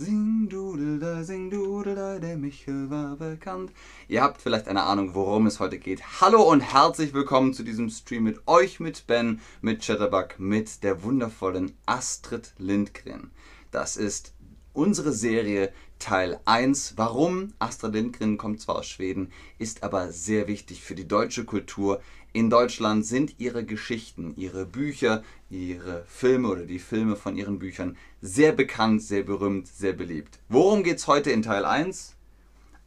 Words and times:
Sing 0.00 0.48
Dudelda, 0.48 1.24
sing 1.24 1.50
Dudelda, 1.50 2.20
der 2.20 2.36
Michel 2.36 2.88
war 2.88 3.16
bekannt. 3.16 3.72
Ihr 4.06 4.22
habt 4.22 4.40
vielleicht 4.40 4.68
eine 4.68 4.84
Ahnung, 4.84 5.16
worum 5.16 5.48
es 5.48 5.58
heute 5.58 5.80
geht. 5.80 6.20
Hallo 6.20 6.40
und 6.40 6.60
herzlich 6.60 7.14
willkommen 7.14 7.52
zu 7.52 7.64
diesem 7.64 7.90
Stream 7.90 8.22
mit 8.22 8.46
euch, 8.46 8.78
mit 8.78 9.08
Ben, 9.08 9.40
mit 9.60 9.84
Chatterbug, 9.84 10.38
mit 10.38 10.84
der 10.84 11.02
wundervollen 11.02 11.76
Astrid 11.84 12.54
Lindgren. 12.58 13.32
Das 13.72 13.96
ist 13.96 14.34
unsere 14.72 15.10
Serie 15.12 15.72
Teil 15.98 16.38
1. 16.44 16.94
Warum? 16.94 17.54
Astrid 17.58 17.94
Lindgren 17.94 18.38
kommt 18.38 18.60
zwar 18.60 18.76
aus 18.76 18.86
Schweden, 18.86 19.32
ist 19.58 19.82
aber 19.82 20.12
sehr 20.12 20.46
wichtig 20.46 20.80
für 20.80 20.94
die 20.94 21.08
deutsche 21.08 21.44
Kultur. 21.44 22.00
In 22.34 22.50
Deutschland 22.50 23.06
sind 23.06 23.40
ihre 23.40 23.64
Geschichten, 23.64 24.34
ihre 24.36 24.66
Bücher, 24.66 25.22
ihre 25.48 26.04
Filme 26.06 26.48
oder 26.48 26.66
die 26.66 26.78
Filme 26.78 27.16
von 27.16 27.36
ihren 27.36 27.58
Büchern 27.58 27.96
sehr 28.20 28.52
bekannt, 28.52 29.02
sehr 29.02 29.22
berühmt, 29.22 29.66
sehr 29.66 29.94
beliebt. 29.94 30.38
Worum 30.50 30.82
geht 30.82 30.98
es 30.98 31.06
heute 31.06 31.30
in 31.30 31.42
Teil 31.42 31.64
1? 31.64 32.16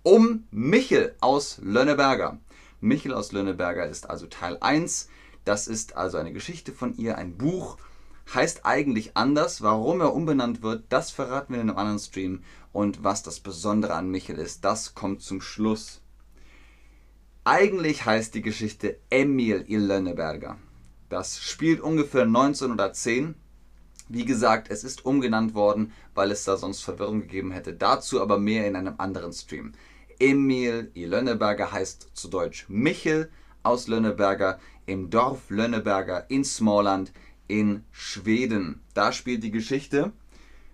Um 0.03 0.43
Michel 0.51 1.15
aus 1.21 1.59
Lönneberger. 1.63 2.39
Michel 2.81 3.13
aus 3.13 3.31
Lönneberger 3.31 3.87
ist 3.87 4.09
also 4.09 4.27
Teil 4.27 4.57
1. 4.61 5.09
Das 5.43 5.67
ist 5.67 5.95
also 5.95 6.17
eine 6.17 6.33
Geschichte 6.33 6.71
von 6.71 6.95
ihr, 6.97 7.17
ein 7.17 7.35
Buch 7.35 7.77
heißt 8.33 8.65
eigentlich 8.65 9.17
anders. 9.17 9.61
Warum 9.61 10.01
er 10.01 10.13
umbenannt 10.13 10.61
wird, 10.61 10.83
das 10.89 11.09
verraten 11.09 11.53
wir 11.53 11.61
in 11.61 11.69
einem 11.69 11.77
anderen 11.77 11.99
Stream. 11.99 12.43
Und 12.71 13.03
was 13.03 13.23
das 13.23 13.39
Besondere 13.39 13.95
an 13.95 14.09
Michel 14.09 14.37
ist, 14.37 14.63
das 14.63 14.93
kommt 14.93 15.23
zum 15.23 15.41
Schluss. 15.41 16.01
Eigentlich 17.43 18.05
heißt 18.05 18.35
die 18.35 18.43
Geschichte 18.43 18.99
Emil 19.09 19.65
i 19.67 19.75
Lönneberger. 19.75 20.59
Das 21.09 21.41
spielt 21.41 21.81
ungefähr 21.81 22.21
1910. 22.21 23.33
Wie 24.09 24.25
gesagt, 24.25 24.69
es 24.69 24.83
ist 24.83 25.05
umgenannt 25.05 25.55
worden, 25.55 25.91
weil 26.13 26.29
es 26.29 26.43
da 26.43 26.55
sonst 26.55 26.81
Verwirrung 26.81 27.21
gegeben 27.21 27.49
hätte. 27.49 27.73
Dazu 27.73 28.21
aber 28.21 28.37
mehr 28.37 28.67
in 28.67 28.75
einem 28.75 28.93
anderen 28.99 29.33
Stream. 29.33 29.71
Emil 30.19 30.91
i 30.95 31.05
Lönneberger 31.05 31.71
heißt 31.71 32.11
zu 32.13 32.27
Deutsch 32.27 32.67
Michel 32.69 33.31
aus 33.63 33.87
Lönneberger 33.87 34.59
im 34.85 35.09
Dorf 35.09 35.49
Lönneberger 35.49 36.29
in 36.29 36.43
Smallland 36.43 37.11
in 37.47 37.83
Schweden. 37.89 38.81
Da 38.93 39.11
spielt 39.11 39.43
die 39.43 39.51
Geschichte. 39.51 40.11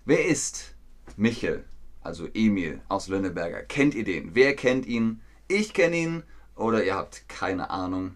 Wer 0.03 0.25
ist 0.25 0.75
Michel, 1.15 1.63
also 2.01 2.27
Emil 2.33 2.81
aus 2.89 3.07
Lönneberger? 3.07 3.61
Kennt 3.61 3.95
ihr 3.95 4.03
den? 4.03 4.35
Wer 4.35 4.53
kennt 4.53 4.85
ihn? 4.85 5.21
Ich 5.47 5.73
kenne 5.73 5.95
ihn 5.95 6.23
oder 6.57 6.83
ihr 6.83 6.95
habt 6.95 7.29
keine 7.29 7.69
Ahnung. 7.69 8.15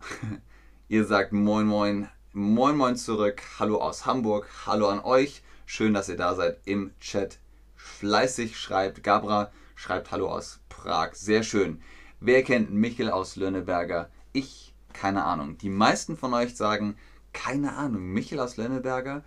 ihr 0.88 1.04
sagt 1.04 1.32
Moin 1.32 1.66
Moin, 1.66 2.08
Moin 2.32 2.76
Moin 2.76 2.96
zurück. 2.96 3.42
Hallo 3.58 3.80
aus 3.80 4.06
Hamburg. 4.06 4.48
Hallo 4.66 4.88
an 4.88 5.00
euch. 5.00 5.42
Schön, 5.66 5.94
dass 5.94 6.08
ihr 6.08 6.16
da 6.16 6.34
seid 6.34 6.58
im 6.64 6.92
Chat. 7.00 7.38
Fleißig 7.76 8.58
schreibt 8.58 9.02
Gabra, 9.02 9.52
schreibt 9.74 10.10
Hallo 10.10 10.28
aus 10.30 10.60
Prag. 10.68 11.14
Sehr 11.14 11.42
schön. 11.42 11.82
Wer 12.18 12.42
kennt 12.42 12.70
Michel 12.72 13.10
aus 13.10 13.36
Lönneberger? 13.36 14.10
Ich 14.32 14.74
keine 14.92 15.24
Ahnung. 15.24 15.58
Die 15.58 15.70
meisten 15.70 16.16
von 16.16 16.34
euch 16.34 16.56
sagen, 16.56 16.96
keine 17.32 17.76
Ahnung, 17.76 18.02
Michel 18.12 18.40
aus 18.40 18.56
Lenneberger. 18.56 19.24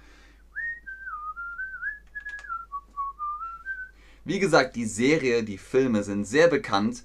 Wie 4.26 4.40
gesagt, 4.40 4.78
die 4.78 4.86
Serie, 4.86 5.44
die 5.44 5.58
Filme 5.58 6.02
sind 6.02 6.24
sehr 6.24 6.48
bekannt 6.48 7.04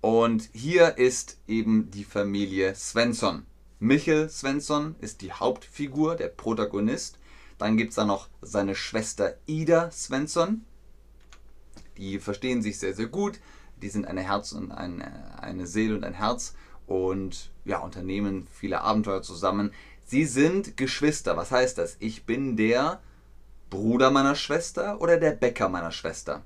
und 0.00 0.48
hier 0.52 0.98
ist 0.98 1.38
eben 1.46 1.92
die 1.92 2.02
Familie 2.02 2.74
Svensson. 2.74 3.46
Michel 3.78 4.28
Svensson 4.28 4.96
ist 5.00 5.20
die 5.20 5.32
Hauptfigur, 5.32 6.16
der 6.16 6.26
Protagonist. 6.26 7.18
Dann 7.56 7.76
gibt 7.76 7.90
es 7.90 7.96
da 7.96 8.04
noch 8.04 8.28
seine 8.42 8.74
Schwester 8.74 9.36
Ida 9.46 9.92
Svensson. 9.92 10.64
Die 11.98 12.18
verstehen 12.18 12.62
sich 12.62 12.80
sehr, 12.80 12.94
sehr 12.94 13.06
gut. 13.06 13.38
Die 13.80 13.88
sind 13.88 14.08
eine 14.08 14.22
Herz 14.22 14.50
und 14.50 14.72
eine, 14.72 15.40
eine 15.40 15.68
Seele 15.68 15.94
und 15.94 16.02
ein 16.02 16.14
Herz 16.14 16.56
und 16.88 17.52
ja, 17.64 17.78
unternehmen 17.78 18.48
viele 18.52 18.80
Abenteuer 18.80 19.22
zusammen. 19.22 19.70
Sie 20.04 20.24
sind 20.24 20.76
Geschwister. 20.76 21.36
Was 21.36 21.52
heißt 21.52 21.78
das? 21.78 21.96
Ich 22.00 22.26
bin 22.26 22.56
der 22.56 23.00
Bruder 23.70 24.10
meiner 24.10 24.34
Schwester 24.34 25.00
oder 25.00 25.16
der 25.16 25.30
Bäcker 25.30 25.68
meiner 25.68 25.92
Schwester? 25.92 26.42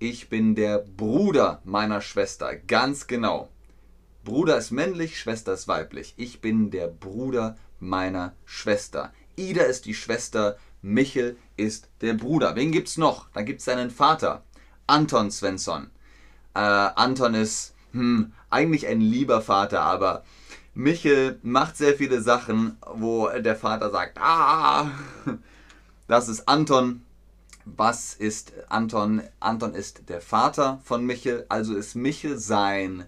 Ich 0.00 0.28
bin 0.28 0.54
der 0.54 0.78
Bruder 0.78 1.60
meiner 1.64 2.00
Schwester, 2.00 2.54
ganz 2.54 3.08
genau. 3.08 3.48
Bruder 4.24 4.56
ist 4.56 4.70
männlich, 4.70 5.18
Schwester 5.18 5.54
ist 5.54 5.66
weiblich. 5.66 6.14
Ich 6.16 6.40
bin 6.40 6.70
der 6.70 6.86
Bruder 6.86 7.56
meiner 7.80 8.32
Schwester. 8.44 9.12
Ida 9.34 9.62
ist 9.62 9.86
die 9.86 9.94
Schwester 9.94 10.56
Michel 10.82 11.36
ist 11.56 11.88
der 12.00 12.14
Bruder. 12.14 12.54
Wen 12.54 12.70
gibt's 12.70 12.96
noch? 12.96 13.26
Da 13.34 13.42
gibt's 13.42 13.64
seinen 13.64 13.90
Vater, 13.90 14.44
Anton 14.86 15.32
Svensson. 15.32 15.90
Äh, 16.54 16.60
Anton 16.60 17.34
ist 17.34 17.74
hm, 17.90 18.32
eigentlich 18.50 18.86
ein 18.86 19.00
lieber 19.00 19.40
Vater, 19.40 19.80
aber 19.80 20.22
Michel 20.74 21.40
macht 21.42 21.76
sehr 21.76 21.94
viele 21.94 22.22
Sachen, 22.22 22.76
wo 22.86 23.28
der 23.28 23.56
Vater 23.56 23.90
sagt, 23.90 24.18
ah, 24.20 24.92
das 26.06 26.28
ist 26.28 26.48
Anton. 26.48 27.02
Was 27.76 28.14
ist 28.14 28.52
Anton? 28.68 29.22
Anton 29.40 29.74
ist 29.74 30.08
der 30.08 30.20
Vater 30.20 30.80
von 30.84 31.04
Michel, 31.04 31.44
also 31.48 31.74
ist 31.74 31.94
Michel 31.94 32.38
sein 32.38 33.04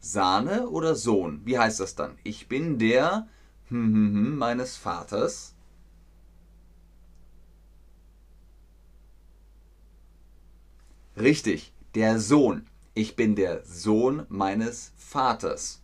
Sahne 0.00 0.68
oder 0.68 0.94
Sohn? 0.94 1.40
Wie 1.44 1.58
heißt 1.58 1.80
das 1.80 1.96
dann? 1.96 2.16
Ich 2.22 2.48
bin 2.48 2.78
der 2.78 3.26
hm, 3.68 3.92
hm, 3.92 4.14
hm, 4.14 4.38
meines 4.38 4.76
Vaters. 4.76 5.54
Richtig, 11.16 11.72
der 11.94 12.20
Sohn. 12.20 12.66
Ich 12.94 13.16
bin 13.16 13.34
der 13.34 13.64
Sohn 13.64 14.24
meines 14.28 14.92
Vaters. 14.96 15.82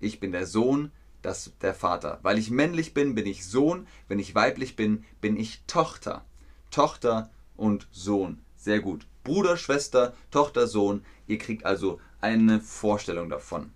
Ich 0.00 0.18
bin 0.18 0.32
der 0.32 0.46
Sohn, 0.46 0.90
das 1.22 1.52
der 1.60 1.74
Vater. 1.74 2.18
Weil 2.22 2.38
ich 2.38 2.50
männlich 2.50 2.92
bin, 2.92 3.14
bin 3.14 3.26
ich 3.26 3.46
Sohn. 3.46 3.86
Wenn 4.08 4.18
ich 4.18 4.34
weiblich 4.34 4.74
bin, 4.74 5.04
bin 5.20 5.36
ich 5.36 5.62
Tochter. 5.66 6.24
Tochter 6.70 7.30
und 7.56 7.88
Sohn. 7.90 8.40
Sehr 8.56 8.80
gut. 8.80 9.06
Bruder, 9.24 9.56
Schwester, 9.56 10.14
Tochter, 10.30 10.66
Sohn. 10.66 11.04
Ihr 11.26 11.38
kriegt 11.38 11.64
also 11.64 12.00
eine 12.20 12.60
Vorstellung 12.60 13.28
davon. 13.28 13.72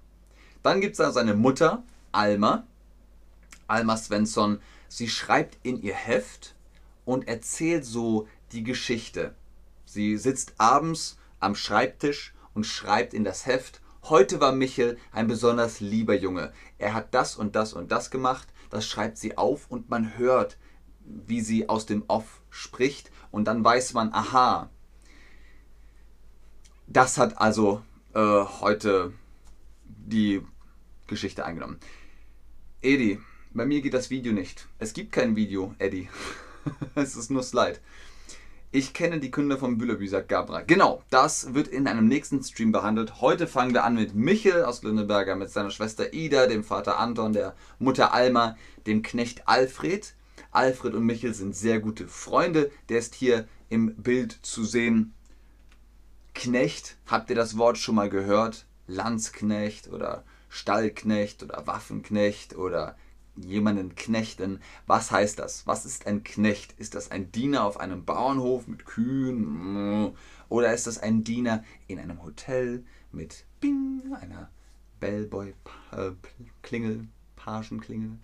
Dann 0.62 0.80
gibt 0.80 0.92
es 0.92 0.98
da 0.98 1.10
seine 1.10 1.34
Mutter, 1.34 1.82
Alma. 2.12 2.66
Alma 3.66 3.96
Svensson. 3.96 4.60
Sie 4.88 5.08
schreibt 5.08 5.58
in 5.62 5.80
ihr 5.82 5.94
Heft 5.94 6.54
und 7.04 7.28
erzählt 7.28 7.84
so 7.84 8.28
die 8.52 8.64
Geschichte. 8.64 9.34
Sie 9.84 10.16
sitzt 10.16 10.54
abends 10.58 11.18
am 11.38 11.54
Schreibtisch 11.54 12.34
und 12.54 12.64
schreibt 12.64 13.14
in 13.14 13.24
das 13.24 13.46
Heft, 13.46 13.80
heute 14.04 14.40
war 14.40 14.52
Michel 14.52 14.98
ein 15.12 15.26
besonders 15.26 15.80
lieber 15.80 16.14
Junge. 16.14 16.52
Er 16.78 16.94
hat 16.94 17.14
das 17.14 17.36
und 17.36 17.54
das 17.56 17.72
und 17.72 17.92
das 17.92 18.10
gemacht. 18.10 18.48
Das 18.70 18.86
schreibt 18.86 19.18
sie 19.18 19.36
auf 19.36 19.70
und 19.70 19.88
man 19.88 20.16
hört, 20.18 20.56
wie 21.26 21.40
sie 21.40 21.68
aus 21.68 21.86
dem 21.86 22.04
Off 22.08 22.40
spricht 22.50 23.10
und 23.30 23.46
dann 23.46 23.64
weiß 23.64 23.94
man, 23.94 24.12
aha, 24.12 24.70
das 26.86 27.18
hat 27.18 27.38
also 27.38 27.82
äh, 28.14 28.44
heute 28.60 29.12
die 29.86 30.42
Geschichte 31.06 31.44
eingenommen. 31.44 31.78
Edi, 32.82 33.20
bei 33.52 33.66
mir 33.66 33.80
geht 33.80 33.94
das 33.94 34.10
Video 34.10 34.32
nicht. 34.32 34.68
Es 34.78 34.92
gibt 34.92 35.12
kein 35.12 35.36
Video, 35.36 35.74
Eddie. 35.78 36.08
es 36.94 37.16
ist 37.16 37.30
nur 37.30 37.42
Slide. 37.42 37.78
Ich 38.72 38.92
kenne 38.92 39.18
die 39.18 39.32
Kunde 39.32 39.58
vom 39.58 39.78
Bühlerbü, 39.78 40.06
sagt 40.06 40.28
Gabra. 40.28 40.60
Genau, 40.62 41.02
das 41.10 41.54
wird 41.54 41.66
in 41.66 41.88
einem 41.88 42.06
nächsten 42.06 42.40
Stream 42.44 42.70
behandelt. 42.70 43.20
Heute 43.20 43.48
fangen 43.48 43.74
wir 43.74 43.82
an 43.82 43.96
mit 43.96 44.14
Michel 44.14 44.64
aus 44.64 44.84
Lünneberger, 44.84 45.34
mit 45.34 45.50
seiner 45.50 45.70
Schwester 45.70 46.12
Ida, 46.12 46.46
dem 46.46 46.62
Vater 46.62 46.98
Anton, 47.00 47.32
der 47.32 47.56
Mutter 47.80 48.14
Alma, 48.14 48.56
dem 48.86 49.02
Knecht 49.02 49.48
Alfred. 49.48 50.14
Alfred 50.50 50.94
und 50.94 51.04
Michel 51.04 51.34
sind 51.34 51.54
sehr 51.54 51.80
gute 51.80 52.08
Freunde. 52.08 52.70
Der 52.88 52.98
ist 52.98 53.14
hier 53.14 53.46
im 53.68 53.94
Bild 53.96 54.32
zu 54.42 54.64
sehen. 54.64 55.14
Knecht, 56.34 56.96
habt 57.06 57.30
ihr 57.30 57.36
das 57.36 57.56
Wort 57.56 57.78
schon 57.78 57.96
mal 57.96 58.10
gehört? 58.10 58.66
Landsknecht 58.86 59.88
oder 59.88 60.24
Stallknecht 60.48 61.42
oder 61.42 61.66
Waffenknecht 61.66 62.56
oder 62.56 62.96
jemanden 63.36 63.94
knechten. 63.94 64.60
Was 64.86 65.10
heißt 65.10 65.38
das? 65.38 65.66
Was 65.66 65.86
ist 65.86 66.06
ein 66.06 66.24
Knecht? 66.24 66.74
Ist 66.78 66.94
das 66.94 67.10
ein 67.10 67.32
Diener 67.32 67.64
auf 67.64 67.80
einem 67.80 68.04
Bauernhof 68.04 68.66
mit 68.66 68.84
Kühen? 68.84 70.12
Oder 70.48 70.74
ist 70.74 70.86
das 70.86 70.98
ein 70.98 71.24
Diener 71.24 71.64
in 71.86 71.98
einem 71.98 72.22
Hotel 72.22 72.84
mit 73.12 73.46
Bing, 73.60 74.14
einer 74.20 74.50
Bellboy-Klingel, 74.98 77.08
Pagenklingel? 77.36 78.18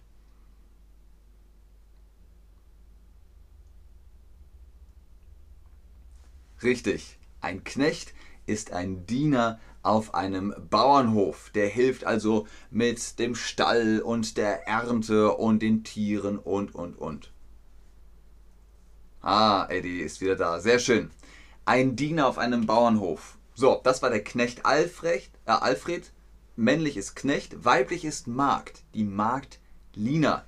Richtig, 6.66 7.16
ein 7.40 7.62
Knecht 7.62 8.12
ist 8.44 8.72
ein 8.72 9.06
Diener 9.06 9.60
auf 9.84 10.14
einem 10.14 10.52
Bauernhof. 10.68 11.50
Der 11.54 11.68
hilft 11.68 12.02
also 12.02 12.48
mit 12.72 13.20
dem 13.20 13.36
Stall 13.36 14.00
und 14.00 14.36
der 14.36 14.66
Ernte 14.66 15.36
und 15.36 15.62
den 15.62 15.84
Tieren 15.84 16.40
und, 16.40 16.74
und, 16.74 16.98
und. 16.98 17.30
Ah, 19.22 19.68
Eddie 19.70 20.00
ist 20.00 20.20
wieder 20.20 20.34
da. 20.34 20.58
Sehr 20.58 20.80
schön. 20.80 21.12
Ein 21.66 21.94
Diener 21.94 22.26
auf 22.26 22.36
einem 22.36 22.66
Bauernhof. 22.66 23.38
So, 23.54 23.80
das 23.84 24.02
war 24.02 24.10
der 24.10 24.24
Knecht 24.24 24.66
Alfred. 24.66 25.30
Äh, 25.44 25.52
Alfred. 25.52 26.10
Männlich 26.56 26.96
ist 26.96 27.14
Knecht, 27.14 27.64
weiblich 27.64 28.04
ist 28.04 28.26
Magd. 28.26 28.82
Die 28.92 29.04
Magd 29.04 29.60
Lina. 29.94 30.44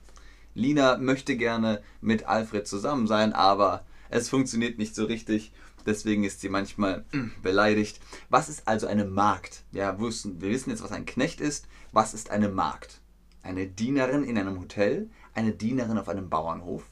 Lina 0.55 0.99
möchte 0.99 1.37
gerne 1.37 1.81
mit 2.01 2.25
Alfred 2.25 2.67
zusammen 2.67 3.07
sein, 3.07 3.33
aber 3.33 3.85
es 4.11 4.29
funktioniert 4.29 4.79
nicht 4.79 4.97
so 4.97 5.05
richtig. 5.05 5.53
Deswegen 5.87 6.25
ist 6.25 6.41
sie 6.41 6.49
manchmal 6.49 7.05
beleidigt. 7.43 8.01
Was 8.29 8.49
ist 8.49 8.69
also 8.69 8.87
eine 8.87 9.05
Magd? 9.05 9.65
Ja, 9.73 9.99
wir 9.99 10.09
wissen 10.09 10.71
jetzt, 10.71 10.83
was 10.83 10.93
ein 10.93 11.07
Knecht 11.07 11.41
ist. 11.41 11.67
Was 11.93 12.15
ist 12.15 12.31
eine 12.31 12.49
Magd? 12.49 13.01
Eine 13.43 13.67
Dienerin 13.67 14.25
in 14.25 14.39
einem 14.39 14.61
Hotel? 14.61 15.09
Eine 15.35 15.53
Dienerin 15.53 15.99
auf 15.99 16.09
einem 16.09 16.29
Bauernhof? 16.29 16.85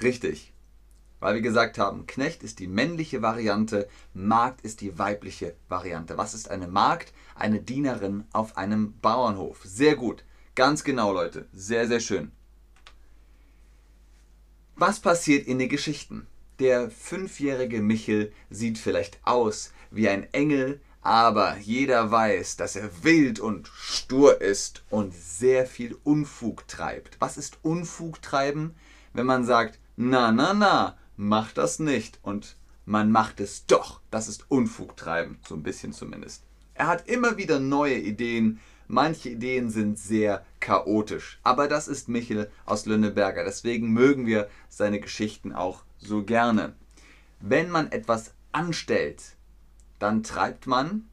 Richtig. 0.00 0.52
Weil 1.20 1.34
wir 1.34 1.42
gesagt 1.42 1.78
haben, 1.78 2.06
Knecht 2.06 2.42
ist 2.42 2.58
die 2.58 2.66
männliche 2.66 3.22
Variante, 3.22 3.88
Magd 4.12 4.62
ist 4.62 4.80
die 4.80 4.98
weibliche 4.98 5.54
Variante. 5.68 6.18
Was 6.18 6.34
ist 6.34 6.50
eine 6.50 6.66
Magd? 6.66 7.12
Eine 7.36 7.60
Dienerin 7.60 8.24
auf 8.32 8.56
einem 8.56 8.98
Bauernhof. 9.00 9.60
Sehr 9.64 9.94
gut. 9.94 10.24
Ganz 10.54 10.84
genau, 10.84 11.12
Leute. 11.12 11.46
Sehr, 11.52 11.86
sehr 11.86 12.00
schön. 12.00 12.30
Was 14.76 15.00
passiert 15.00 15.46
in 15.46 15.58
den 15.58 15.68
Geschichten? 15.68 16.26
Der 16.58 16.90
fünfjährige 16.90 17.80
Michel 17.80 18.32
sieht 18.50 18.78
vielleicht 18.78 19.18
aus 19.24 19.72
wie 19.90 20.08
ein 20.08 20.30
Engel, 20.32 20.80
aber 21.00 21.56
jeder 21.56 22.10
weiß, 22.10 22.56
dass 22.56 22.76
er 22.76 23.02
wild 23.02 23.40
und 23.40 23.68
stur 23.68 24.40
ist 24.40 24.84
und 24.90 25.14
sehr 25.14 25.66
viel 25.66 25.96
Unfug 26.04 26.68
treibt. 26.68 27.16
Was 27.18 27.36
ist 27.38 27.58
Unfug 27.62 28.20
treiben? 28.22 28.74
Wenn 29.12 29.26
man 29.26 29.44
sagt, 29.44 29.78
na, 29.96 30.32
na, 30.32 30.54
na, 30.54 30.98
mach 31.16 31.52
das 31.52 31.78
nicht. 31.78 32.18
Und 32.22 32.56
man 32.84 33.10
macht 33.10 33.40
es 33.40 33.66
doch. 33.66 34.00
Das 34.10 34.28
ist 34.28 34.50
Unfug 34.50 34.96
treiben, 34.96 35.38
so 35.46 35.54
ein 35.54 35.62
bisschen 35.62 35.92
zumindest. 35.92 36.42
Er 36.74 36.86
hat 36.86 37.08
immer 37.08 37.36
wieder 37.36 37.58
neue 37.58 37.98
Ideen. 37.98 38.60
Manche 38.94 39.30
Ideen 39.30 39.70
sind 39.70 39.98
sehr 39.98 40.44
chaotisch. 40.60 41.40
Aber 41.42 41.66
das 41.66 41.88
ist 41.88 42.10
Michel 42.10 42.50
aus 42.66 42.84
Lönneberger. 42.84 43.42
Deswegen 43.42 43.90
mögen 43.90 44.26
wir 44.26 44.50
seine 44.68 45.00
Geschichten 45.00 45.54
auch 45.54 45.82
so 45.96 46.22
gerne. 46.22 46.74
Wenn 47.40 47.70
man 47.70 47.90
etwas 47.90 48.34
anstellt, 48.52 49.22
dann 49.98 50.22
treibt 50.22 50.66
man, 50.66 51.08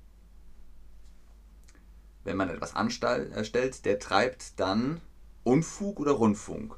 wenn 2.26 2.36
man 2.36 2.50
etwas 2.50 2.76
anstellt, 2.76 3.86
der 3.86 3.98
treibt 3.98 4.60
dann 4.60 5.00
Unfug 5.46 6.02
oder 6.02 6.12
Rundfunk. 6.12 6.76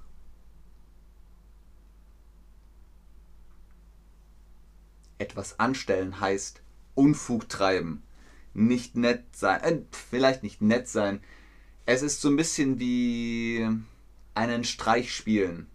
etwas 5.17 5.59
anstellen 5.59 6.19
heißt 6.19 6.61
Unfug 6.95 7.47
treiben, 7.47 8.03
nicht 8.53 8.95
nett 8.95 9.23
sein, 9.35 9.61
äh, 9.61 9.79
vielleicht 9.91 10.43
nicht 10.43 10.61
nett 10.61 10.87
sein. 10.87 11.21
Es 11.85 12.01
ist 12.01 12.21
so 12.21 12.29
ein 12.29 12.35
bisschen 12.35 12.79
wie 12.79 13.67
einen 14.33 14.63
Streich 14.63 15.13
spielen. 15.13 15.67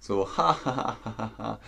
So, 0.00 0.28
ha, 0.36 1.58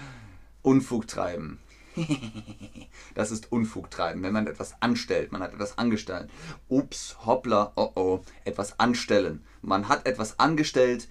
Unfug 0.62 1.06
treiben. 1.08 1.58
das 3.14 3.30
ist 3.30 3.50
Unfug 3.50 3.90
treiben, 3.90 4.22
wenn 4.22 4.32
man 4.32 4.46
etwas 4.46 4.80
anstellt. 4.80 5.32
Man 5.32 5.42
hat 5.42 5.54
etwas 5.54 5.78
angestellt. 5.78 6.30
Ups, 6.68 7.16
hoppla, 7.24 7.72
oh 7.76 7.90
oh, 7.94 8.20
etwas 8.44 8.78
anstellen. 8.78 9.44
Man 9.62 9.88
hat 9.88 10.06
etwas 10.06 10.38
angestellt, 10.38 11.08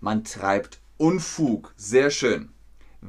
man 0.00 0.24
treibt 0.24 0.80
Unfug. 0.96 1.74
Sehr 1.76 2.10
schön. 2.10 2.50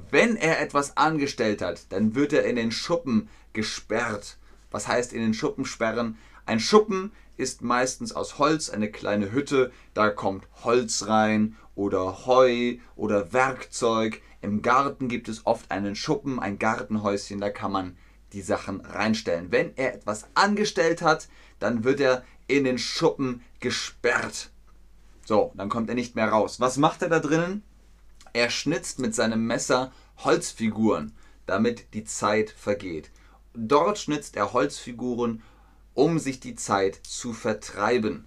Wenn 0.09 0.37
er 0.37 0.61
etwas 0.61 0.95
angestellt 0.97 1.61
hat, 1.61 1.91
dann 1.91 2.15
wird 2.15 2.33
er 2.33 2.45
in 2.45 2.55
den 2.55 2.71
Schuppen 2.71 3.29
gesperrt. 3.53 4.37
Was 4.71 4.87
heißt 4.87 5.13
in 5.13 5.21
den 5.21 5.33
Schuppen 5.33 5.65
sperren? 5.65 6.17
Ein 6.45 6.59
Schuppen 6.59 7.11
ist 7.37 7.61
meistens 7.61 8.13
aus 8.13 8.39
Holz, 8.39 8.69
eine 8.69 8.89
kleine 8.89 9.31
Hütte, 9.31 9.71
da 9.93 10.09
kommt 10.09 10.47
Holz 10.63 11.07
rein 11.07 11.55
oder 11.75 12.25
Heu 12.25 12.77
oder 12.95 13.33
Werkzeug. 13.33 14.21
Im 14.41 14.61
Garten 14.61 15.07
gibt 15.07 15.29
es 15.29 15.45
oft 15.45 15.69
einen 15.71 15.95
Schuppen, 15.95 16.39
ein 16.39 16.57
Gartenhäuschen, 16.57 17.39
da 17.39 17.49
kann 17.49 17.71
man 17.71 17.97
die 18.33 18.41
Sachen 18.41 18.81
reinstellen. 18.81 19.51
Wenn 19.51 19.75
er 19.75 19.93
etwas 19.93 20.27
angestellt 20.33 21.01
hat, 21.01 21.27
dann 21.59 21.83
wird 21.83 21.99
er 21.99 22.23
in 22.47 22.63
den 22.63 22.77
Schuppen 22.77 23.43
gesperrt. 23.59 24.49
So, 25.25 25.51
dann 25.55 25.69
kommt 25.69 25.89
er 25.89 25.95
nicht 25.95 26.15
mehr 26.15 26.29
raus. 26.29 26.59
Was 26.59 26.77
macht 26.77 27.01
er 27.01 27.09
da 27.09 27.19
drinnen? 27.19 27.63
Er 28.33 28.49
schnitzt 28.49 28.99
mit 28.99 29.13
seinem 29.13 29.45
Messer 29.45 29.91
Holzfiguren, 30.17 31.13
damit 31.45 31.93
die 31.93 32.03
Zeit 32.03 32.49
vergeht. 32.49 33.11
Dort 33.53 33.99
schnitzt 33.99 34.35
er 34.35 34.53
Holzfiguren, 34.53 35.41
um 35.93 36.19
sich 36.19 36.39
die 36.39 36.55
Zeit 36.55 36.95
zu 37.03 37.33
vertreiben. 37.33 38.25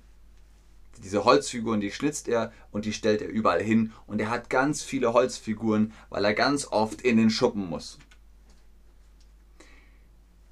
Diese 1.03 1.25
Holzfiguren, 1.25 1.81
die 1.81 1.91
schnitzt 1.91 2.29
er 2.29 2.53
und 2.71 2.85
die 2.85 2.93
stellt 2.93 3.23
er 3.23 3.29
überall 3.29 3.62
hin. 3.62 3.93
Und 4.06 4.21
er 4.21 4.31
hat 4.31 4.50
ganz 4.50 4.82
viele 4.82 5.12
Holzfiguren, 5.12 5.93
weil 6.11 6.25
er 6.25 6.35
ganz 6.35 6.67
oft 6.67 7.00
in 7.00 7.17
den 7.17 7.31
Schuppen 7.31 7.69
muss. 7.69 7.99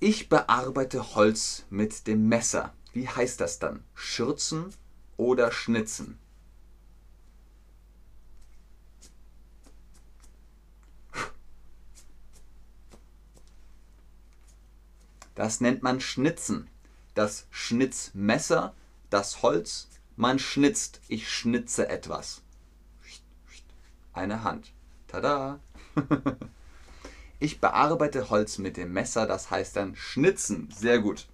Ich 0.01 0.29
bearbeite 0.29 1.15
Holz 1.15 1.65
mit 1.71 2.07
dem 2.07 2.29
Messer. 2.29 2.73
Wie 2.93 3.09
heißt 3.09 3.41
das 3.41 3.59
dann? 3.59 3.85
Schürzen 3.95 4.75
oder 5.17 5.53
schnitzen? 5.53 6.19
Das 15.34 15.60
nennt 15.60 15.82
man 15.82 16.01
Schnitzen. 16.01 16.69
Das 17.15 17.46
Schnitzmesser, 17.51 18.74
das 19.10 19.43
Holz, 19.43 19.89
man 20.17 20.39
schnitzt. 20.39 21.01
Ich 21.08 21.29
schnitze 21.29 21.89
etwas. 21.89 22.43
Eine 24.12 24.44
Hand. 24.44 24.72
Tada! 25.08 25.60
ich 27.39 27.60
bearbeite 27.60 28.31
Holz 28.31 28.58
mit 28.58 28.77
dem 28.77 28.93
Messer, 28.93 29.27
das 29.27 29.51
heißt 29.51 29.77
dann 29.77 29.96
schnitzen. 29.96 30.69
Sehr 30.74 30.98
gut. 30.98 31.27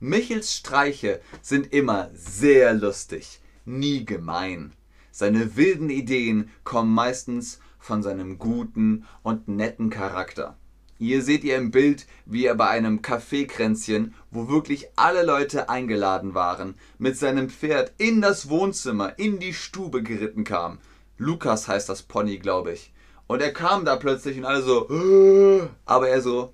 Michels 0.00 0.54
Streiche 0.54 1.20
sind 1.42 1.72
immer 1.72 2.08
sehr 2.14 2.72
lustig, 2.72 3.40
nie 3.64 4.04
gemein. 4.04 4.72
Seine 5.10 5.56
wilden 5.56 5.90
Ideen 5.90 6.50
kommen 6.62 6.94
meistens 6.94 7.58
von 7.78 8.02
seinem 8.02 8.38
guten 8.38 9.06
und 9.22 9.48
netten 9.48 9.90
Charakter. 9.90 10.56
Hier 10.98 11.22
seht 11.22 11.44
ihr 11.44 11.56
im 11.56 11.70
Bild, 11.70 12.06
wie 12.26 12.44
er 12.44 12.56
bei 12.56 12.68
einem 12.68 13.02
Kaffeekränzchen, 13.02 14.14
wo 14.32 14.48
wirklich 14.48 14.88
alle 14.96 15.22
Leute 15.22 15.68
eingeladen 15.68 16.34
waren, 16.34 16.74
mit 16.98 17.16
seinem 17.16 17.50
Pferd 17.50 17.92
in 17.98 18.20
das 18.20 18.48
Wohnzimmer, 18.48 19.16
in 19.16 19.38
die 19.38 19.54
Stube 19.54 20.02
geritten 20.02 20.42
kam. 20.42 20.78
Lukas 21.16 21.68
heißt 21.68 21.88
das 21.88 22.02
Pony, 22.02 22.38
glaube 22.38 22.72
ich. 22.72 22.92
Und 23.28 23.40
er 23.42 23.52
kam 23.52 23.84
da 23.84 23.94
plötzlich 23.94 24.38
und 24.38 24.44
alle 24.44 24.62
so, 24.62 25.70
aber 25.84 26.08
er 26.08 26.20
so, 26.20 26.52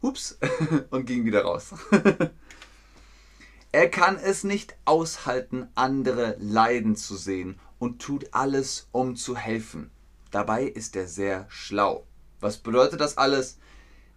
ups, 0.00 0.38
und 0.90 1.06
ging 1.06 1.24
wieder 1.24 1.42
raus. 1.42 1.74
er 3.72 3.88
kann 3.88 4.16
es 4.16 4.44
nicht 4.44 4.76
aushalten, 4.84 5.66
andere 5.74 6.36
leiden 6.38 6.94
zu 6.94 7.16
sehen 7.16 7.58
und 7.80 8.00
tut 8.00 8.26
alles, 8.30 8.86
um 8.92 9.16
zu 9.16 9.36
helfen. 9.36 9.90
Dabei 10.30 10.64
ist 10.64 10.94
er 10.94 11.08
sehr 11.08 11.46
schlau. 11.48 12.06
Was 12.38 12.58
bedeutet 12.58 13.00
das 13.00 13.18
alles? 13.18 13.58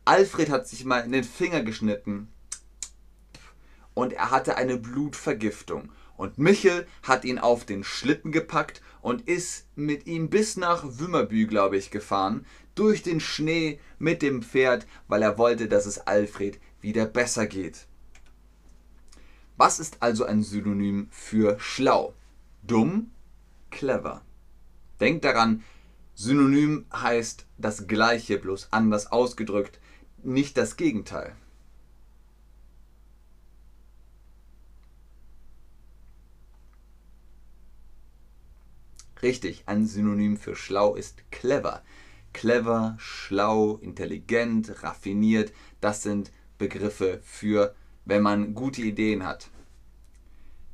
Alfred 0.05 0.51
hat 0.51 0.67
sich 0.67 0.85
mal 0.85 1.00
in 1.00 1.12
den 1.12 1.24
Finger 1.24 1.63
geschnitten 1.63 2.27
und 3.95 4.13
er 4.13 4.29
hatte 4.29 4.55
eine 4.55 4.77
Blutvergiftung. 4.77 5.91
Und 6.15 6.38
Michel 6.38 6.88
hat 7.03 7.25
ihn 7.25 7.39
auf 7.39 7.65
den 7.65 7.83
Schlitten 7.83 8.31
gepackt 8.31 8.81
und 9.01 9.27
ist 9.27 9.67
mit 9.75 10.05
ihm 10.05 10.29
bis 10.29 10.55
nach 10.55 10.83
Wümmerbü, 11.00 11.47
glaube 11.47 11.75
ich, 11.75 11.91
gefahren, 11.91 12.45
durch 12.75 13.03
den 13.03 13.19
Schnee 13.19 13.79
mit 13.97 14.21
dem 14.21 14.43
Pferd, 14.43 14.85
weil 15.07 15.24
er 15.24 15.38
wollte, 15.38 15.67
dass 15.67 15.85
es 15.85 15.97
Alfred 16.00 16.59
wieder 16.81 17.05
besser 17.05 17.47
geht. 17.47 17.88
Was 19.57 19.79
ist 19.79 19.97
also 20.01 20.25
ein 20.25 20.43
Synonym 20.43 21.07
für 21.09 21.59
schlau? 21.59 22.13
Dumm, 22.63 23.12
clever. 23.71 24.21
Denkt 25.00 25.25
daran, 25.25 25.63
Synonym 26.13 26.85
heißt 26.93 27.45
das 27.57 27.88
gleiche, 27.88 28.38
bloß 28.38 28.69
anders 28.71 29.12
ausgedrückt 29.12 29.79
nicht 30.25 30.58
das 30.58 30.77
Gegenteil. 30.77 31.36
Richtig, 39.22 39.63
ein 39.65 39.86
Synonym 39.86 40.38
für 40.38 40.55
schlau 40.55 40.96
ist 40.96 41.32
clever. 41.32 41.84
Clever, 42.34 42.96
schlau, 43.00 43.77
intelligent, 43.77 44.84
raffiniert, 44.84 45.53
das 45.79 46.03
sind 46.03 46.32
Begriffe 46.58 47.22
für, 47.24 47.74
wenn 48.03 48.22
man 48.22 48.53
gute 48.53 48.82
Ideen 48.82 49.25
hat. 49.25 49.50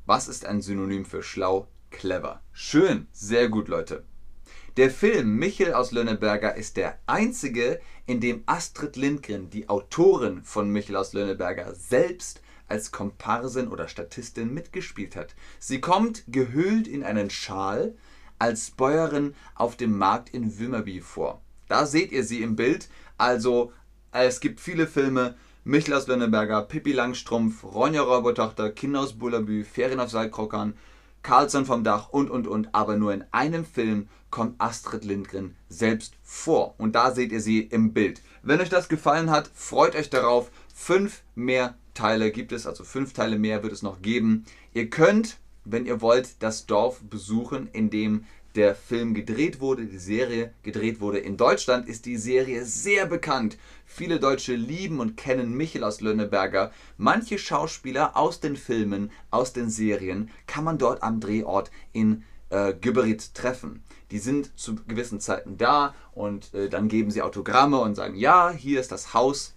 Was 0.06 0.28
ist 0.28 0.44
ein 0.44 0.60
Synonym 0.60 1.04
für 1.04 1.22
schlau? 1.22 1.68
Clever. 1.90 2.42
Schön, 2.52 3.06
sehr 3.12 3.48
gut, 3.48 3.68
Leute. 3.68 4.04
Der 4.76 4.90
Film 4.90 5.36
Michel 5.36 5.74
aus 5.74 5.92
Lönneberger 5.92 6.56
ist 6.56 6.76
der 6.76 6.98
einzige, 7.06 7.80
in 8.06 8.20
dem 8.20 8.42
Astrid 8.46 8.96
Lindgren, 8.96 9.50
die 9.50 9.68
Autorin 9.68 10.42
von 10.42 10.68
Michel 10.70 10.96
aus 10.96 11.12
Lönneberger, 11.12 11.74
selbst 11.74 12.42
als 12.68 12.90
Komparsin 12.90 13.68
oder 13.68 13.88
Statistin 13.88 14.52
mitgespielt 14.52 15.14
hat. 15.14 15.34
Sie 15.58 15.80
kommt 15.80 16.24
gehüllt 16.28 16.88
in 16.88 17.04
einen 17.04 17.30
Schal 17.30 17.94
als 18.38 18.70
Bäuerin 18.70 19.34
auf 19.54 19.76
dem 19.76 19.96
Markt 19.96 20.30
in 20.30 20.58
Wimmerby 20.58 21.00
vor. 21.00 21.40
Da 21.68 21.86
seht 21.86 22.12
ihr 22.12 22.24
sie 22.24 22.42
im 22.42 22.56
Bild. 22.56 22.88
Also 23.18 23.72
es 24.10 24.40
gibt 24.40 24.60
viele 24.60 24.86
Filme, 24.86 25.36
Michel 25.64 25.94
aus 25.94 26.08
Lönneberger, 26.08 26.62
Pippi 26.62 26.92
Langstrumpf, 26.92 27.62
Ronja 27.62 28.02
Räubertochter, 28.02 28.70
Kinder 28.70 29.00
aus 29.00 29.12
Bullabü, 29.12 29.62
Ferien 29.62 30.00
auf 30.00 30.10
Saltkrockern, 30.10 30.74
Carlson 31.22 31.66
vom 31.66 31.84
Dach 31.84 32.08
und 32.10 32.30
und 32.30 32.46
und. 32.46 32.74
Aber 32.74 32.96
nur 32.96 33.12
in 33.12 33.24
einem 33.30 33.64
Film 33.64 34.08
kommt 34.30 34.60
Astrid 34.60 35.04
Lindgren 35.04 35.56
selbst 35.68 36.14
vor. 36.22 36.74
Und 36.78 36.94
da 36.94 37.12
seht 37.12 37.32
ihr 37.32 37.40
sie 37.40 37.60
im 37.60 37.92
Bild. 37.92 38.22
Wenn 38.42 38.60
euch 38.60 38.70
das 38.70 38.88
gefallen 38.88 39.30
hat, 39.30 39.50
freut 39.54 39.94
euch 39.94 40.10
darauf. 40.10 40.50
Fünf 40.74 41.22
mehr 41.34 41.74
Teile 41.94 42.30
gibt 42.30 42.52
es, 42.52 42.66
also 42.66 42.84
fünf 42.84 43.12
Teile 43.12 43.38
mehr 43.38 43.62
wird 43.62 43.72
es 43.72 43.82
noch 43.82 44.02
geben. 44.02 44.44
Ihr 44.72 44.88
könnt, 44.88 45.38
wenn 45.64 45.86
ihr 45.86 46.00
wollt, 46.00 46.42
das 46.42 46.66
Dorf 46.66 47.00
besuchen, 47.02 47.68
in 47.72 47.90
dem 47.90 48.24
der 48.54 48.74
Film 48.74 49.14
gedreht 49.14 49.60
wurde, 49.60 49.86
die 49.86 49.98
Serie 49.98 50.52
gedreht 50.62 51.00
wurde. 51.00 51.18
In 51.18 51.36
Deutschland 51.36 51.88
ist 51.88 52.06
die 52.06 52.16
Serie 52.16 52.64
sehr 52.64 53.06
bekannt. 53.06 53.56
Viele 53.86 54.20
Deutsche 54.20 54.54
lieben 54.54 55.00
und 55.00 55.16
kennen 55.16 55.54
Michel 55.54 55.84
aus 55.84 56.00
Lönneberger. 56.00 56.72
Manche 56.96 57.38
Schauspieler 57.38 58.16
aus 58.16 58.40
den 58.40 58.56
Filmen, 58.56 59.10
aus 59.30 59.52
den 59.52 59.70
Serien 59.70 60.30
kann 60.46 60.64
man 60.64 60.78
dort 60.78 61.02
am 61.02 61.20
Drehort 61.20 61.70
in 61.92 62.24
äh, 62.50 62.74
Güberit 62.74 63.34
treffen. 63.34 63.82
Die 64.10 64.18
sind 64.18 64.58
zu 64.58 64.76
gewissen 64.76 65.20
Zeiten 65.20 65.56
da 65.56 65.94
und 66.12 66.52
äh, 66.54 66.68
dann 66.68 66.88
geben 66.88 67.10
sie 67.10 67.22
Autogramme 67.22 67.80
und 67.80 67.94
sagen, 67.94 68.14
ja, 68.16 68.50
hier 68.50 68.80
ist 68.80 68.92
das 68.92 69.14
Haus 69.14 69.54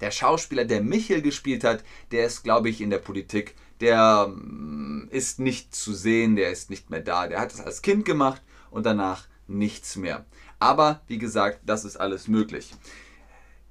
der 0.00 0.10
Schauspieler, 0.10 0.64
der 0.64 0.82
Michel 0.82 1.22
gespielt 1.22 1.64
hat, 1.64 1.82
der 2.12 2.26
ist, 2.26 2.44
glaube 2.44 2.68
ich, 2.68 2.80
in 2.80 2.90
der 2.90 2.98
Politik. 2.98 3.54
Der 3.80 4.28
mm, 4.28 5.08
ist 5.10 5.38
nicht 5.38 5.74
zu 5.74 5.92
sehen, 5.92 6.36
der 6.36 6.50
ist 6.50 6.70
nicht 6.70 6.90
mehr 6.90 7.00
da. 7.00 7.26
Der 7.26 7.40
hat 7.40 7.52
es 7.52 7.60
als 7.60 7.82
Kind 7.82 8.04
gemacht 8.04 8.42
und 8.70 8.86
danach 8.86 9.26
nichts 9.46 9.96
mehr. 9.96 10.24
Aber 10.58 11.02
wie 11.06 11.18
gesagt, 11.18 11.60
das 11.66 11.84
ist 11.84 11.96
alles 11.96 12.28
möglich. 12.28 12.72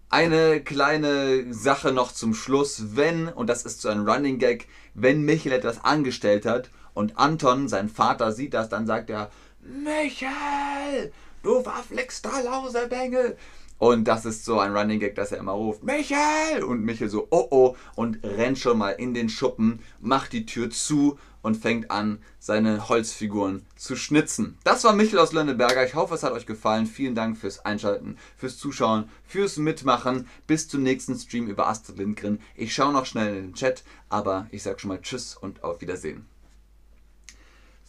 Eine 0.10 0.62
kleine 0.62 1.54
Sache 1.54 1.92
noch 1.92 2.12
zum 2.12 2.34
Schluss, 2.34 2.96
wenn, 2.96 3.28
und 3.28 3.48
das 3.48 3.64
ist 3.64 3.82
so 3.82 3.90
ein 3.90 4.08
Running 4.08 4.38
Gag, 4.38 4.68
wenn 4.94 5.24
Michel 5.24 5.52
etwas 5.52 5.84
angestellt 5.84 6.46
hat 6.46 6.70
und 6.94 7.18
Anton, 7.18 7.68
sein 7.68 7.90
Vater, 7.90 8.32
sieht 8.32 8.54
das, 8.54 8.70
dann 8.70 8.86
sagt 8.86 9.10
er, 9.10 9.32
Michel, 9.62 11.12
du 11.42 11.62
verflixter 11.64 12.44
Lausebengel. 12.44 13.36
Und 13.78 14.06
das 14.06 14.26
ist 14.26 14.46
so 14.46 14.60
ein 14.60 14.76
Running 14.76 15.00
Gag, 15.00 15.16
dass 15.16 15.32
er 15.32 15.40
immer 15.40 15.52
ruft, 15.52 15.84
Michael! 15.84 16.64
Und 16.64 16.84
Michael 16.84 17.10
so, 17.10 17.28
oh 17.30 17.48
oh, 17.52 17.76
und 17.96 18.24
rennt 18.24 18.58
schon 18.58 18.78
mal 18.78 18.92
in 18.92 19.14
den 19.14 19.30
Schuppen, 19.30 19.80
macht 20.00 20.34
die 20.34 20.46
Tür 20.46 20.70
zu 20.70 21.20
und 21.42 21.56
fängt 21.56 21.92
an, 21.92 22.20
seine 22.40 22.90
Holzfiguren 22.90 23.68
zu 23.76 23.96
schnitzen. 23.96 24.58
Das 24.64 24.84
war 24.84 24.94
Michael 24.94 25.20
aus 25.20 25.32
Lönneberger. 25.32 25.86
Ich 25.86 25.94
hoffe, 25.94 26.16
es 26.16 26.24
hat 26.24 26.32
euch 26.32 26.48
gefallen. 26.48 26.88
Vielen 26.88 27.14
Dank 27.14 27.38
fürs 27.38 27.64
Einschalten, 27.64 28.18
fürs 28.36 28.58
Zuschauen, 28.58 29.10
fürs 29.24 29.58
Mitmachen. 29.58 30.28
Bis 30.48 30.68
zum 30.68 30.82
nächsten 30.82 31.16
Stream 31.16 31.48
über 31.48 31.68
Astrid 31.68 32.00
Lindgren. 32.00 32.40
Ich 32.56 32.74
schaue 32.74 32.94
noch 32.94 33.06
schnell 33.06 33.36
in 33.36 33.44
den 33.44 33.54
Chat, 33.54 33.84
aber 34.10 34.48
ich 34.50 34.64
sage 34.64 34.80
schon 34.80 34.90
mal 34.90 35.02
Tschüss 35.02 35.38
und 35.38 35.64
auf 35.64 35.82
Wiedersehen. 35.82 36.26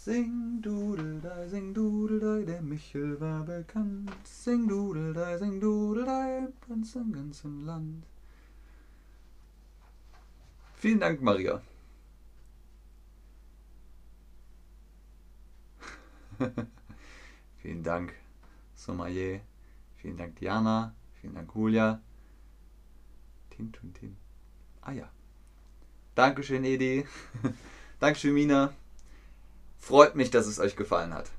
Sing 0.07 0.63
Dudeldei, 0.63 1.49
sing 1.49 1.75
Dudeldei, 1.75 2.45
der 2.45 2.63
Michel 2.63 3.19
war 3.21 3.43
bekannt. 3.43 4.13
Sing 4.23 4.69
Dudeldei, 4.69 5.37
sing 5.37 5.59
Dudeldei, 5.61 6.47
ganz 6.69 6.95
im 6.95 7.13
ganzen 7.13 7.67
Land. 7.67 8.07
Vielen 10.77 11.01
Dank, 11.01 11.21
Maria. 11.21 11.61
Vielen 17.59 17.83
Dank, 17.83 18.15
Sommelier. 18.77 19.41
Vielen 19.97 20.19
Dank, 20.19 20.37
Diana. 20.37 20.95
Vielen 21.21 21.35
Dank, 21.35 21.53
Julia. 21.53 22.01
Tin, 23.51 23.73
tun, 23.73 23.93
tin. 23.93 24.17
Ah 24.83 24.93
ja. 24.93 25.11
Dankeschön, 26.15 26.63
Edi. 26.63 27.05
Dankeschön, 27.99 28.35
Mina. 28.35 28.73
Freut 29.79 30.17
mich, 30.17 30.31
dass 30.31 30.47
es 30.47 30.59
euch 30.59 30.77
gefallen 30.77 31.15
hat. 31.15 31.31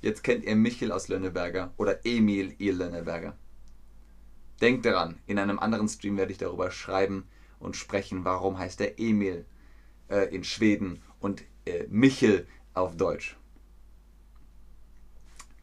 Jetzt 0.00 0.24
kennt 0.24 0.44
ihr 0.44 0.56
Michel 0.56 0.90
aus 0.90 1.08
Lönneberger 1.08 1.72
oder 1.76 2.04
Emil 2.04 2.54
ihr 2.58 2.72
Lönneberger. 2.72 3.36
Denkt 4.60 4.84
daran, 4.84 5.18
in 5.26 5.38
einem 5.38 5.58
anderen 5.58 5.88
Stream 5.88 6.16
werde 6.16 6.32
ich 6.32 6.38
darüber 6.38 6.70
schreiben 6.70 7.28
und 7.60 7.76
sprechen, 7.76 8.24
warum 8.24 8.58
heißt 8.58 8.80
der 8.80 8.98
Emil 8.98 9.44
äh, 10.08 10.34
in 10.34 10.44
Schweden 10.44 11.02
und 11.20 11.42
äh, 11.66 11.86
Michel 11.88 12.46
auf 12.74 12.96
Deutsch. 12.96 13.36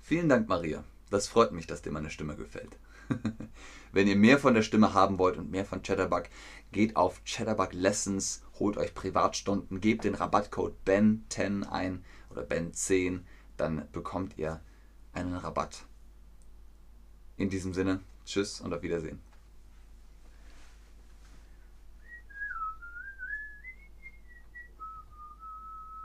Vielen 0.01 0.29
Dank, 0.29 0.47
Maria. 0.47 0.83
Das 1.09 1.27
freut 1.27 1.51
mich, 1.51 1.67
dass 1.67 1.81
dir 1.81 1.91
meine 1.91 2.09
Stimme 2.09 2.35
gefällt. 2.35 2.77
Wenn 3.91 4.07
ihr 4.07 4.15
mehr 4.15 4.37
von 4.37 4.53
der 4.53 4.61
Stimme 4.61 4.93
haben 4.93 5.17
wollt 5.17 5.37
und 5.37 5.51
mehr 5.51 5.65
von 5.65 5.81
Chatterbug, 5.81 6.23
geht 6.71 6.95
auf 6.95 7.21
Chatterbug 7.25 7.73
Lessons, 7.73 8.43
holt 8.59 8.77
euch 8.77 8.93
Privatstunden, 8.93 9.81
gebt 9.81 10.03
den 10.03 10.15
Rabattcode 10.15 10.75
BEN10 10.85 11.67
ein 11.69 12.03
oder 12.29 12.43
BEN10, 12.43 13.21
dann 13.57 13.87
bekommt 13.91 14.37
ihr 14.37 14.61
einen 15.13 15.35
Rabatt. 15.35 15.85
In 17.37 17.49
diesem 17.49 17.73
Sinne, 17.73 18.01
tschüss 18.25 18.61
und 18.61 18.73
auf 18.73 18.81
Wiedersehen. 18.81 19.19